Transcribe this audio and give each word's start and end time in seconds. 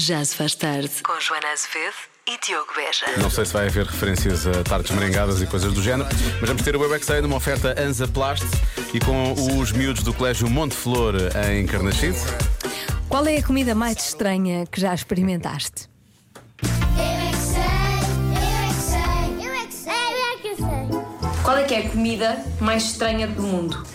Já 0.00 0.24
se 0.24 0.34
faz 0.34 0.54
tarde. 0.54 0.90
Com 1.04 1.20
Joana 1.20 1.48
Azevedo 1.48 1.94
e 2.26 2.38
Diogo 2.38 2.72
Beja. 2.74 3.04
Não 3.20 3.28
sei 3.28 3.44
se 3.44 3.52
vai 3.52 3.66
haver 3.66 3.84
referências 3.84 4.46
a 4.46 4.62
tartes 4.64 4.92
merengadas 4.92 5.42
e 5.42 5.46
coisas 5.46 5.74
do 5.74 5.82
género, 5.82 6.08
mas 6.40 6.48
vamos 6.48 6.62
ter 6.62 6.74
o 6.74 6.80
WebXA 6.80 7.20
numa 7.20 7.36
oferta 7.36 7.78
Anza 7.78 8.08
Plast 8.08 8.46
e 8.94 8.98
com 8.98 9.34
os 9.60 9.72
miúdos 9.72 10.02
do 10.02 10.14
Colégio 10.14 10.48
Monte 10.48 10.74
Flor 10.74 11.16
em 11.52 11.66
Carnachide. 11.66 12.16
Qual 13.10 13.26
é 13.26 13.36
a 13.36 13.42
comida 13.42 13.74
mais 13.74 13.98
estranha 13.98 14.64
que 14.64 14.80
já 14.80 14.94
experimentaste? 14.94 15.86
Eu 16.62 16.70
é 17.04 17.30
que 17.30 17.36
sei, 17.36 17.60
eu 18.24 18.62
é 18.62 18.72
que 18.72 18.82
sei, 18.82 19.46
eu 19.46 19.52
é 19.52 19.66
que 19.66 19.74
sei, 19.74 19.92
eu 19.92 20.24
é 20.24 20.36
que 20.38 20.56
sei. 20.56 21.42
Qual 21.42 21.56
é 21.58 21.64
que 21.64 21.74
é 21.74 21.78
a 21.86 21.90
comida 21.90 22.42
mais 22.58 22.84
estranha 22.84 23.26
do 23.26 23.42
mundo? 23.42 23.86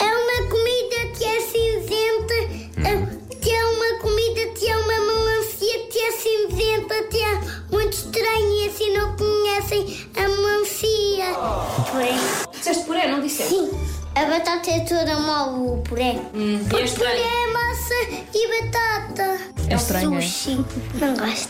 A 10.16 10.28
melancia. 10.28 11.26
Puré. 11.92 12.14
Disseste 12.52 12.84
puré, 12.86 13.08
não 13.08 13.22
disseste? 13.22 13.54
Sim, 13.54 13.70
a 14.16 14.26
batata 14.26 14.70
é 14.72 14.80
toda 14.82 15.20
mole, 15.20 15.70
o 15.70 15.78
puré. 15.84 16.20
Hum, 16.34 16.60
e 16.62 16.82
é 16.82 16.88
Puré 16.88 17.22
é 17.22 17.48
massa 17.54 17.94
e 18.34 18.62
batata. 18.62 19.38
É 19.70 19.76
estranho, 19.76 20.18
é? 20.18 20.22
Sushi. 20.22 20.66
Não 20.96 21.14
gosto. 21.16 21.50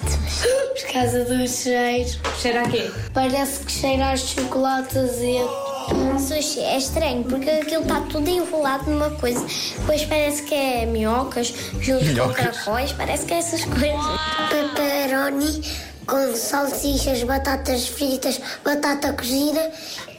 Por 0.82 0.94
causa 0.94 1.26
do 1.26 1.48
cheiro. 1.48 2.10
Cheira 2.42 2.62
a 2.62 2.70
quê? 2.70 2.90
Parece 3.14 3.64
que 3.66 3.72
cheira 3.72 4.12
a 4.12 4.18
chocolate 4.18 4.98
azedo. 4.98 5.50
Sushi 6.18 6.62
é 6.62 6.78
estranho 6.78 7.24
porque 7.26 7.50
aquilo 7.50 7.84
está 7.84 8.00
tudo 8.10 8.28
enrolado 8.28 8.90
numa 8.90 9.12
coisa. 9.12 9.46
Depois 9.78 10.04
parece 10.06 10.42
que 10.44 10.56
é 10.56 10.86
minhocas 10.86 11.54
junto 11.80 12.00
com 12.00 12.12
Minhocas? 12.12 12.36
caracóis, 12.38 12.92
parece 12.94 13.26
que 13.26 13.34
é 13.34 13.38
essas 13.38 13.64
coisas. 13.66 14.06
Pepperoni 14.50 15.62
com 16.08 16.36
salsichas, 16.36 17.24
batatas 17.24 17.88
fritas, 17.88 18.40
batata 18.64 19.14
cozida 19.14 19.72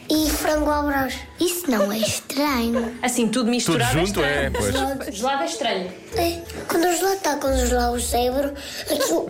e 0.09 0.31
frango 0.31 0.71
ao 0.71 0.85
brás. 0.87 1.15
Isso 1.41 1.71
não 1.71 1.91
é 1.93 1.99
estranho. 1.99 2.97
Assim, 3.03 3.27
tudo 3.27 3.41
Tudo 3.41 3.51
misturado 3.51 3.93
junto 3.99 4.23
é 4.23 4.45
é, 4.47 4.51
estranho. 4.51 4.97
pois. 4.99 5.15
Gelado 5.17 5.43
é 5.43 5.47
estranho. 5.47 5.93
É, 6.17 6.41
quando 6.69 6.85
o 6.85 6.93
gelado 6.97 7.17
está 7.17 7.33
a 7.33 7.37
congelar 7.37 7.93
o 7.93 8.01
cérebro, 8.01 8.55
aquilo 8.91 9.27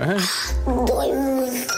dói 0.86 1.12
muito. 1.14 1.74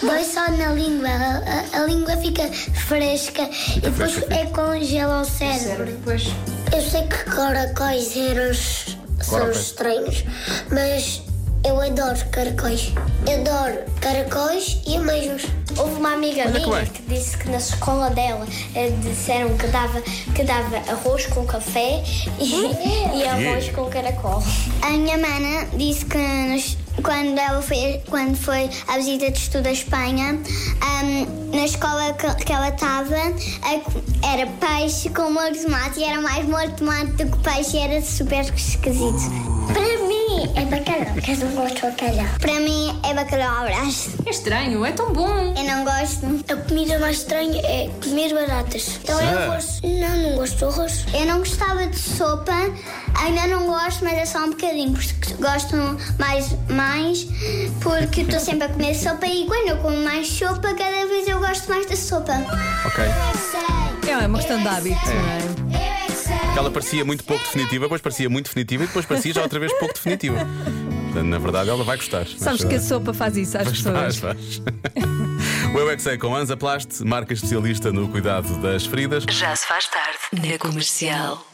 Dói 0.00 0.24
só 0.24 0.48
na 0.52 0.72
língua, 0.72 1.08
a, 1.08 1.78
a- 1.78 1.82
a 1.82 1.86
língua 1.86 2.16
fica 2.18 2.44
fresca 2.86 3.42
e 3.76 3.80
depois 3.80 4.12
fresca, 4.12 4.34
é 4.34 4.46
congela 4.46 5.22
o 5.22 5.24
cérebro. 5.24 5.86
Depois. 5.86 6.22
Eu 6.72 6.82
sei 6.82 7.02
que 7.02 7.24
caracóis 7.24 8.16
eram, 8.16 8.54
são 9.20 9.50
estranhos, 9.50 10.22
mas 10.70 11.22
eu 11.68 11.80
adoro 11.80 12.18
caracóis. 12.30 12.92
Eu 13.26 13.40
adoro 13.40 13.78
caracóis 14.00 14.80
e 14.86 14.96
ameijos. 14.96 15.42
Houve 15.76 15.94
uma 16.00 16.12
amiga 16.14 16.42
Olha 16.42 16.52
que 16.52 16.66
minha 16.66 16.76
bem. 16.80 16.86
que 16.86 17.02
disse 17.02 17.36
que 17.36 17.48
na 17.50 17.58
escola 17.58 18.10
dela 18.10 18.46
eh, 18.74 18.90
disseram 19.02 19.56
que 19.56 19.66
dava, 19.68 20.00
que 20.34 20.42
dava 20.42 20.76
arroz 20.90 21.26
com 21.26 21.44
café 21.44 22.02
e, 22.38 22.72
e 23.18 23.24
arroz 23.24 23.68
com 23.70 23.84
caracol. 23.86 24.42
A 24.82 24.90
minha 24.90 25.18
mana 25.18 25.66
disse 25.74 26.04
que 26.06 26.18
nos- 26.18 26.76
quando 27.02 27.38
ela 27.38 27.62
foi 27.62 28.02
quando 28.10 28.36
foi 28.36 28.68
à 28.88 28.96
visita 28.96 29.30
de 29.30 29.38
estudo 29.38 29.68
à 29.68 29.72
Espanha, 29.72 30.30
ahm, 30.80 31.50
na 31.54 31.64
escola 31.64 32.12
que, 32.14 32.44
que 32.44 32.52
ela 32.52 32.70
estava 32.70 33.14
era 34.24 34.46
peixe 34.58 35.08
com 35.10 35.30
molho 35.30 35.52
de 35.52 35.60
tomate 35.64 36.00
e 36.00 36.04
era 36.04 36.20
mais 36.20 36.44
molho 36.46 36.68
de 36.70 36.74
tomate 36.76 37.12
do 37.12 37.30
que 37.30 37.38
peixe 37.44 37.76
e 37.76 37.80
era 37.80 38.02
super 38.02 38.40
esquisito. 38.52 39.30
Para 39.72 39.97
mim 40.48 40.52
é 40.56 40.64
bacalhau, 40.64 41.12
porque 41.14 41.30
eu 41.32 41.36
não 41.38 41.50
gosto 41.54 41.74
de 41.76 41.80
bacalhau. 41.82 42.26
Para 42.40 42.60
mim 42.60 43.00
é 43.08 43.14
bacalhau 43.14 43.56
à 43.56 43.64
brás. 43.64 44.08
É 44.26 44.30
estranho, 44.30 44.84
é 44.84 44.92
tão 44.92 45.12
bom. 45.12 45.28
Eu 45.56 45.64
não 45.64 45.84
gosto. 45.84 46.26
A 46.52 46.56
comida 46.68 46.98
mais 46.98 47.18
estranha 47.18 47.60
é 47.64 47.90
comer 48.02 48.32
baratas. 48.34 48.98
Então 49.02 49.18
é 49.20 49.24
Ah. 49.24 49.44
arroz. 49.52 49.80
Não, 49.82 50.16
não 50.30 50.36
gosto 50.36 50.56
de 50.56 50.64
arroz. 50.64 51.04
Eu 51.14 51.26
não 51.26 51.38
gostava 51.38 51.86
de 51.86 51.98
sopa, 51.98 52.52
ainda 53.22 53.46
não 53.46 53.66
gosto, 53.66 54.04
mas 54.04 54.14
é 54.14 54.24
só 54.26 54.38
um 54.44 54.50
bocadinho, 54.50 54.92
porque 54.92 55.34
gosto 55.34 55.76
mais, 56.18 56.54
mais 56.68 57.26
porque 57.80 58.22
estou 58.22 58.40
sempre 58.40 58.64
a 58.64 58.68
comer 58.68 58.94
sopa 58.94 59.26
e 59.26 59.46
quando 59.46 59.68
eu 59.68 59.76
como 59.78 59.96
mais 59.98 60.28
sopa, 60.28 60.74
cada 60.74 61.06
vez 61.06 61.28
eu 61.28 61.38
gosto 61.38 61.68
mais 61.68 61.86
da 61.86 61.96
sopa. 61.96 62.32
Ok. 62.86 63.04
É 64.10 64.26
uma 64.26 64.38
questão 64.38 64.60
de 64.60 64.68
hábito, 64.68 65.00
não 65.06 65.74
é? 65.74 65.77
Que. 66.58 66.64
Ela 66.64 66.70
parecia 66.70 67.04
muito 67.04 67.24
pouco 67.24 67.44
definitiva, 67.44 67.84
depois 67.84 68.00
parecia 68.00 68.28
muito 68.28 68.46
definitiva 68.46 68.84
e 68.84 68.86
depois 68.86 69.06
parecia 69.06 69.32
já 69.34 69.42
outra 69.42 69.60
vez 69.60 69.72
pouco 69.78 69.94
definitiva. 69.94 70.38
Portanto, 71.04 71.26
na 71.26 71.38
verdade, 71.38 71.70
ela 71.70 71.84
vai 71.84 71.96
gostar. 71.96 72.26
Sabes 72.26 72.64
que 72.64 72.74
a 72.74 72.80
sopa 72.80 73.14
faz 73.14 73.36
isso 73.36 73.56
às 73.56 73.68
pessoas. 73.68 74.16
faz, 74.16 74.16
faz. 74.16 74.62
O 75.74 75.78
Eu 75.78 75.90
é 75.90 75.96
que 75.96 76.02
Sei 76.02 76.16
com 76.16 76.34
Anza 76.34 76.56
Plast, 76.56 77.04
marca 77.04 77.34
especialista 77.34 77.92
no 77.92 78.08
cuidado 78.08 78.58
das 78.60 78.86
feridas. 78.86 79.24
Já 79.28 79.54
se 79.54 79.66
faz 79.66 79.86
tarde. 79.86 80.18
Na 80.32 80.58
comercial. 80.58 81.46